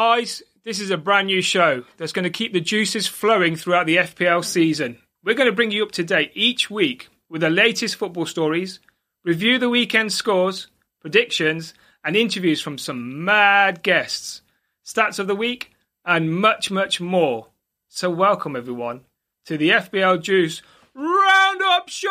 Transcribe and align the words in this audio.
guys, 0.00 0.42
this 0.64 0.80
is 0.80 0.90
a 0.90 0.96
brand 0.96 1.26
new 1.26 1.42
show 1.42 1.84
that's 1.98 2.12
going 2.12 2.22
to 2.22 2.30
keep 2.30 2.54
the 2.54 2.60
juices 2.60 3.06
flowing 3.06 3.54
throughout 3.54 3.84
the 3.84 3.98
FPL 3.98 4.42
season. 4.42 4.96
We're 5.22 5.34
going 5.34 5.50
to 5.50 5.54
bring 5.54 5.72
you 5.72 5.82
up 5.82 5.92
to 5.92 6.02
date 6.02 6.32
each 6.32 6.70
week 6.70 7.10
with 7.28 7.42
the 7.42 7.50
latest 7.50 7.96
football 7.96 8.24
stories, 8.24 8.80
review 9.24 9.58
the 9.58 9.68
weekend 9.68 10.10
scores, 10.10 10.68
predictions, 11.02 11.74
and 12.02 12.16
interviews 12.16 12.62
from 12.62 12.78
some 12.78 13.26
mad 13.26 13.82
guests, 13.82 14.40
stats 14.86 15.18
of 15.18 15.26
the 15.26 15.34
week, 15.34 15.70
and 16.06 16.34
much, 16.34 16.70
much 16.70 16.98
more. 16.98 17.48
So, 17.90 18.08
welcome 18.08 18.56
everyone 18.56 19.02
to 19.44 19.58
the 19.58 19.68
FPL 19.68 20.22
Juice 20.22 20.62
Roundup 20.94 21.90
Show! 21.90 22.10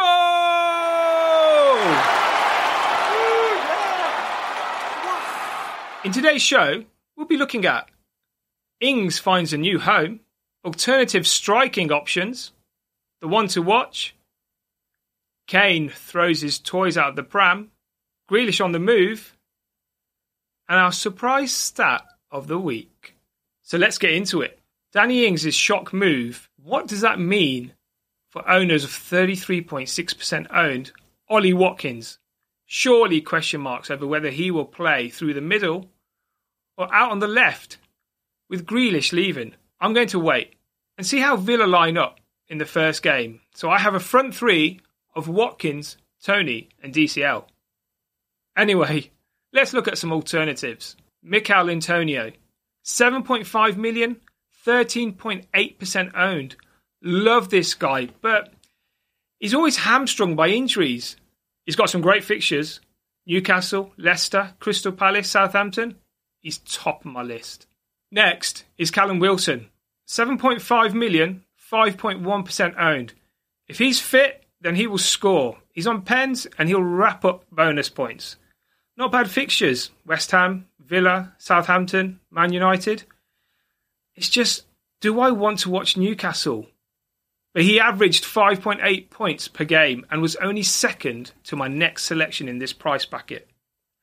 In 6.05 6.11
today's 6.11 6.43
show, 6.43 6.83
be 7.29 7.37
looking 7.37 7.65
at 7.65 7.89
Ings 8.79 9.19
finds 9.19 9.53
a 9.53 9.57
new 9.57 9.79
home, 9.79 10.21
alternative 10.63 11.27
striking 11.27 11.91
options, 11.91 12.51
the 13.21 13.27
one 13.27 13.47
to 13.49 13.61
watch, 13.61 14.15
Kane 15.49 15.89
throws 15.89 16.41
his 16.41 16.59
toys 16.59 16.95
out 16.95 17.09
of 17.09 17.15
the 17.15 17.23
pram, 17.23 17.71
Grealish 18.29 18.63
on 18.63 18.71
the 18.71 18.79
move, 18.79 19.35
and 20.67 20.77
our 20.77 20.91
surprise 20.91 21.51
stat 21.51 22.03
of 22.29 22.47
the 22.47 22.59
week. 22.59 23.15
So 23.63 23.79
let's 23.79 23.97
get 23.97 24.13
into 24.13 24.41
it. 24.41 24.59
Danny 24.93 25.25
Ings' 25.25 25.55
shock 25.55 25.91
move. 25.91 26.47
What 26.63 26.85
does 26.85 27.01
that 27.01 27.19
mean 27.19 27.73
for 28.29 28.47
owners 28.47 28.83
of 28.83 28.91
33.6% 28.91 30.47
owned 30.55 30.91
Ollie 31.27 31.53
Watkins? 31.53 32.19
Surely 32.67 33.19
question 33.19 33.61
marks 33.61 33.89
over 33.89 34.05
whether 34.05 34.29
he 34.29 34.51
will 34.51 34.65
play 34.65 35.09
through 35.09 35.33
the 35.33 35.41
middle 35.41 35.89
or 36.79 36.91
out 36.95 37.11
on 37.11 37.19
the 37.19 37.27
left 37.27 37.77
with 38.49 38.65
Grealish 38.65 39.11
leaving. 39.11 39.53
I'm 39.79 39.93
going 39.93 40.07
to 40.07 40.19
wait 40.19 40.55
and 40.97 41.05
see 41.05 41.19
how 41.19 41.35
Villa 41.35 41.65
line 41.65 41.97
up 41.97 42.19
in 42.47 42.57
the 42.57 42.65
first 42.65 43.03
game. 43.03 43.41
So 43.53 43.69
I 43.69 43.77
have 43.77 43.93
a 43.93 43.99
front 43.99 44.33
three 44.33 44.79
of 45.13 45.27
Watkins, 45.27 45.97
Toney, 46.23 46.69
and 46.81 46.93
DCL. 46.93 47.43
Anyway, 48.57 49.11
let's 49.53 49.73
look 49.73 49.87
at 49.87 49.97
some 49.97 50.11
alternatives. 50.11 50.95
Michail 51.21 51.69
Antonio, 51.69 52.31
7.5 52.85 53.77
million, 53.77 54.17
13.8% 54.65 56.11
owned. 56.15 56.55
Love 57.01 57.49
this 57.49 57.73
guy, 57.73 58.09
but 58.21 58.53
he's 59.39 59.53
always 59.53 59.77
hamstrung 59.77 60.35
by 60.35 60.47
injuries. 60.47 61.17
He's 61.65 61.75
got 61.75 61.89
some 61.89 62.01
great 62.01 62.23
fixtures 62.23 62.79
Newcastle, 63.25 63.93
Leicester, 63.97 64.55
Crystal 64.59 64.91
Palace, 64.91 65.29
Southampton. 65.29 65.95
He's 66.41 66.59
top 66.59 67.05
of 67.05 67.11
my 67.11 67.21
list. 67.21 67.67
Next 68.11 68.65
is 68.77 68.91
Callum 68.91 69.19
Wilson, 69.19 69.69
7.5 70.07 70.93
million, 70.93 71.43
5.1% 71.71 72.79
owned. 72.79 73.13
If 73.67 73.77
he's 73.77 73.99
fit, 73.99 74.43
then 74.61 74.75
he 74.75 74.87
will 74.87 74.97
score. 74.97 75.57
He's 75.71 75.87
on 75.87 76.01
pens 76.01 76.47
and 76.57 76.67
he'll 76.67 76.81
wrap 76.81 77.23
up 77.23 77.45
bonus 77.51 77.89
points. 77.89 78.37
Not 78.97 79.11
bad 79.11 79.29
fixtures 79.29 79.91
West 80.05 80.31
Ham, 80.31 80.67
Villa, 80.79 81.33
Southampton, 81.37 82.19
Man 82.31 82.51
United. 82.51 83.03
It's 84.15 84.29
just, 84.29 84.65
do 85.01 85.19
I 85.19 85.31
want 85.31 85.59
to 85.59 85.69
watch 85.69 85.95
Newcastle? 85.95 86.67
But 87.53 87.63
he 87.63 87.79
averaged 87.79 88.25
5.8 88.25 89.09
points 89.09 89.47
per 89.47 89.63
game 89.63 90.05
and 90.09 90.21
was 90.21 90.35
only 90.37 90.63
second 90.63 91.31
to 91.45 91.55
my 91.55 91.67
next 91.67 92.03
selection 92.03 92.49
in 92.49 92.59
this 92.59 92.73
price 92.73 93.05
bracket. 93.05 93.49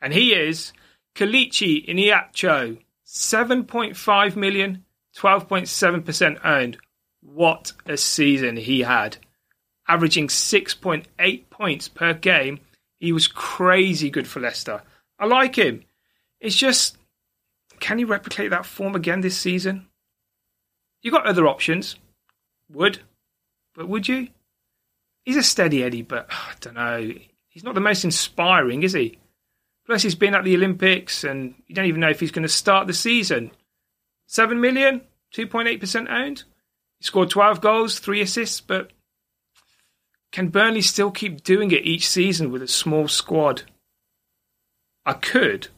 And 0.01 0.13
he 0.13 0.33
is 0.33 0.73
Kelechi 1.17 1.89
Iheanacho, 1.89 2.79
7.5 3.07 4.37
million, 4.37 4.85
12.7% 5.17 6.45
owned. 6.45 6.77
What 7.23 7.73
a 7.87 7.97
season 7.97 8.57
he 8.57 8.81
had. 8.81 9.17
Averaging 9.89 10.29
6.8 10.29 11.51
points 11.51 11.89
per 11.89 12.13
game. 12.13 12.61
He 13.01 13.13
was 13.13 13.29
crazy 13.29 14.11
good 14.11 14.29
for 14.29 14.41
Leicester. 14.41 14.83
I 15.19 15.27
like 15.27 15.57
him. 15.57 15.85
It's 16.41 16.57
just, 16.57 16.99
can 17.81 17.99
he 17.99 18.05
replicate 18.05 18.51
that 18.51 18.67
form 18.67 18.95
again 18.95 19.23
this 19.23 19.39
season? 19.39 19.87
You 21.03 21.11
got 21.11 21.27
other 21.27 21.47
options. 21.47 21.97
Wood. 22.71 23.01
But 23.75 23.89
would 23.89 24.07
you? 24.07 24.29
He's 25.25 25.37
a 25.37 25.43
steady 25.43 25.83
Eddie, 25.83 26.03
but 26.03 26.27
I 26.31 26.53
don't 26.61 26.75
know. 26.75 27.13
He's 27.49 27.65
not 27.65 27.75
the 27.75 27.81
most 27.81 28.05
inspiring, 28.05 28.83
is 28.83 28.93
he? 28.93 29.19
Plus, 29.87 30.03
he's 30.03 30.17
been 30.17 30.35
at 30.35 30.45
the 30.45 30.57
Olympics, 30.57 31.23
and 31.23 31.55
you 31.69 31.75
don't 31.75 31.87
even 31.87 32.01
know 32.01 32.11
if 32.11 32.19
he's 32.19 32.33
going 32.33 32.43
to 32.43 32.49
start 32.49 32.89
the 32.89 32.93
season. 32.93 33.53
7 34.27 34.61
million, 34.61 35.03
2.8% 35.35 36.11
owned. 36.11 36.43
He 36.99 37.05
scored 37.05 37.31
12 37.31 37.61
goals, 37.61 38.01
3 38.01 38.21
assists, 38.21 38.61
but 38.61 38.91
can 40.33 40.49
Burnley 40.49 40.83
still 40.83 41.11
keep 41.11 41.45
doing 41.45 41.71
it 41.71 41.87
each 41.87 42.09
season 42.09 42.51
with 42.51 42.63
a 42.63 42.69
small 42.69 43.07
squad? 43.07 43.63
I 45.05 45.13
could, 45.13 45.69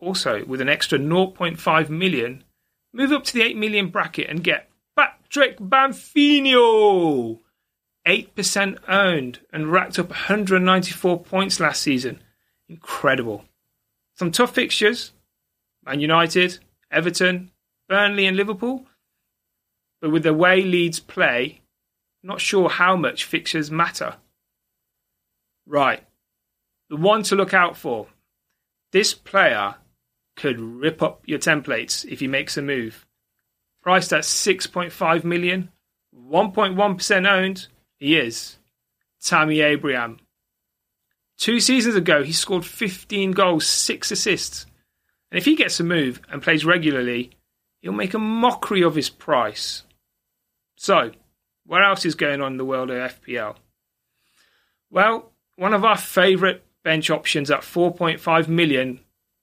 also 0.00 0.44
with 0.46 0.62
an 0.62 0.68
extra 0.70 0.98
0.5 0.98 1.90
million, 1.90 2.44
move 2.94 3.12
up 3.12 3.24
to 3.24 3.34
the 3.34 3.42
8 3.42 3.56
million 3.58 3.88
bracket 3.88 4.30
and 4.30 4.42
get 4.42 4.70
Patrick 4.96 5.58
Bamfino! 5.58 7.40
8% 8.06 8.78
owned 8.88 9.40
and 9.52 9.70
racked 9.70 9.98
up 9.98 10.08
194 10.08 11.20
points 11.20 11.60
last 11.60 11.82
season. 11.82 12.21
Incredible. 12.72 13.44
Some 14.16 14.32
tough 14.32 14.54
fixtures 14.54 15.12
Man 15.84 16.00
United, 16.00 16.58
Everton, 16.90 17.50
Burnley, 17.88 18.26
and 18.26 18.36
Liverpool. 18.36 18.86
But 20.00 20.10
with 20.10 20.22
the 20.22 20.32
way 20.32 20.62
Leeds 20.62 21.00
play, 21.00 21.60
not 22.22 22.40
sure 22.40 22.68
how 22.68 22.96
much 22.96 23.24
fixtures 23.24 23.70
matter. 23.70 24.16
Right. 25.66 26.04
The 26.88 26.96
one 26.96 27.22
to 27.24 27.36
look 27.36 27.52
out 27.52 27.76
for. 27.76 28.06
This 28.92 29.12
player 29.12 29.76
could 30.36 30.58
rip 30.58 31.02
up 31.02 31.22
your 31.26 31.38
templates 31.38 32.04
if 32.06 32.20
he 32.20 32.28
makes 32.28 32.56
a 32.56 32.62
move. 32.62 33.06
Priced 33.82 34.12
at 34.12 34.22
6.5 34.22 35.24
million, 35.24 35.70
1.1% 36.16 37.28
owned, 37.28 37.68
he 37.98 38.16
is 38.16 38.58
Tammy 39.20 39.60
Abraham. 39.60 40.18
Two 41.42 41.58
seasons 41.58 41.96
ago, 41.96 42.22
he 42.22 42.30
scored 42.30 42.64
15 42.64 43.32
goals, 43.32 43.66
6 43.66 44.12
assists. 44.12 44.64
And 45.28 45.36
if 45.36 45.44
he 45.44 45.56
gets 45.56 45.80
a 45.80 45.82
move 45.82 46.20
and 46.30 46.40
plays 46.40 46.64
regularly, 46.64 47.32
he'll 47.80 47.90
make 47.90 48.14
a 48.14 48.18
mockery 48.20 48.80
of 48.80 48.94
his 48.94 49.10
price. 49.10 49.82
So, 50.76 51.10
what 51.66 51.84
else 51.84 52.06
is 52.06 52.14
going 52.14 52.42
on 52.42 52.52
in 52.52 52.58
the 52.58 52.64
world 52.64 52.90
of 52.90 53.10
FPL? 53.10 53.56
Well, 54.88 55.32
one 55.56 55.74
of 55.74 55.84
our 55.84 55.98
favourite 55.98 56.62
bench 56.84 57.10
options 57.10 57.50
at 57.50 57.62
4.5 57.62 58.46
million 58.46 59.00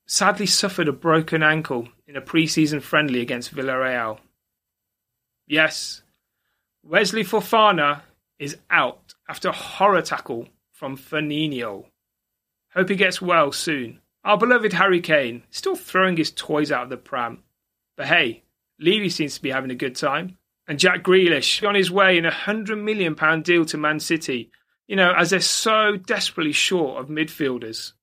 sadly 0.08 0.46
suffered 0.46 0.88
a 0.88 0.94
broken 0.94 1.44
ankle 1.44 1.90
in 2.08 2.16
a 2.16 2.22
pre-season 2.22 2.80
friendly 2.80 3.20
against 3.20 3.54
Villarreal. 3.54 4.20
Yes, 5.48 6.02
Wesley 6.82 7.26
Fofana 7.26 8.04
is 8.40 8.56
out 8.70 9.16
after 9.28 9.50
a 9.50 9.52
horror 9.52 10.02
tackle 10.02 10.48
from 10.72 10.96
Fernandinho. 10.96 11.89
Hope 12.74 12.90
he 12.90 12.96
gets 12.96 13.22
well 13.22 13.52
soon. 13.52 14.00
Our 14.24 14.38
beloved 14.38 14.74
Harry 14.74 15.02
Kane 15.02 15.44
still 15.50 15.76
throwing 15.76 16.18
his 16.18 16.32
toys 16.32 16.72
out 16.72 16.84
of 16.84 16.90
the 16.90 16.98
pram. 16.98 17.44
But 17.98 18.08
hey, 18.08 18.44
Levy 18.80 19.10
seems 19.10 19.36
to 19.36 19.42
be 19.42 19.52
having 19.52 19.72
a 19.72 19.76
good 19.76 19.96
time. 19.96 20.38
And 20.68 20.80
Jack 20.80 21.04
Grealish 21.04 21.68
on 21.68 21.74
his 21.76 21.90
way 21.90 22.18
in 22.18 22.26
a 22.26 22.32
hundred 22.32 22.78
million 22.78 23.16
pound 23.16 23.44
deal 23.44 23.66
to 23.66 23.78
Man 23.78 24.00
City. 24.00 24.52
You 24.88 24.96
know, 24.96 25.14
as 25.14 25.32
they're 25.32 25.40
so 25.40 25.98
desperately 25.98 26.52
short 26.52 27.02
of 27.02 27.10
midfielders. 27.10 27.94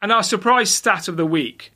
And 0.00 0.10
our 0.10 0.22
surprise 0.24 0.74
stat 0.74 1.06
of 1.06 1.16
the 1.16 1.26
week. 1.26 1.72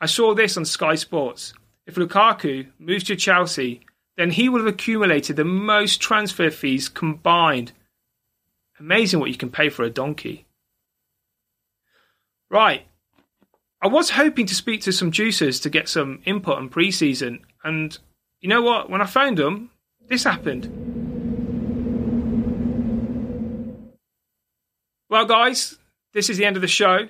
I 0.00 0.06
saw 0.06 0.34
this 0.34 0.56
on 0.56 0.64
Sky 0.64 0.94
Sports. 0.94 1.54
If 1.86 1.96
Lukaku 1.96 2.68
moves 2.78 3.04
to 3.04 3.16
Chelsea, 3.16 3.80
then 4.16 4.30
he 4.30 4.48
will 4.48 4.60
have 4.60 4.72
accumulated 4.72 5.36
the 5.36 5.44
most 5.44 6.00
transfer 6.00 6.50
fees 6.50 6.88
combined. 6.88 7.72
Amazing 8.78 9.20
what 9.20 9.30
you 9.30 9.36
can 9.36 9.50
pay 9.50 9.68
for 9.68 9.84
a 9.84 9.90
donkey. 9.90 10.46
Right. 12.50 12.86
I 13.80 13.88
was 13.88 14.10
hoping 14.10 14.46
to 14.46 14.54
speak 14.54 14.82
to 14.82 14.92
some 14.92 15.12
juicers 15.12 15.62
to 15.62 15.70
get 15.70 15.88
some 15.88 16.22
input 16.24 16.56
on 16.56 16.68
pre-season, 16.68 17.40
and 17.62 17.96
you 18.40 18.48
know 18.48 18.62
what? 18.62 18.88
When 18.90 19.02
I 19.02 19.06
found 19.06 19.38
them, 19.38 19.70
this 20.08 20.24
happened. 20.24 20.70
Well, 25.10 25.26
guys, 25.26 25.78
this 26.12 26.30
is 26.30 26.38
the 26.38 26.44
end 26.44 26.56
of 26.56 26.62
the 26.62 26.68
show. 26.68 27.08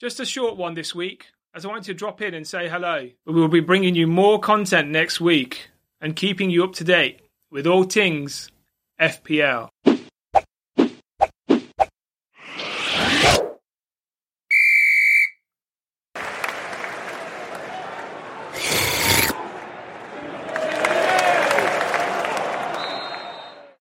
Just 0.00 0.20
a 0.20 0.26
short 0.26 0.56
one 0.56 0.74
this 0.74 0.94
week, 0.94 1.26
as 1.54 1.64
I 1.64 1.68
wanted 1.68 1.84
to 1.84 1.94
drop 1.94 2.20
in 2.20 2.34
and 2.34 2.46
say 2.46 2.68
hello. 2.68 3.08
But 3.24 3.34
we 3.34 3.40
will 3.40 3.48
be 3.48 3.60
bringing 3.60 3.94
you 3.94 4.06
more 4.06 4.38
content 4.38 4.90
next 4.90 5.20
week 5.20 5.70
and 6.00 6.14
keeping 6.14 6.50
you 6.50 6.62
up 6.62 6.74
to 6.74 6.84
date 6.84 7.20
with 7.50 7.66
all 7.66 7.84
things 7.84 8.50
FPL. 9.00 9.70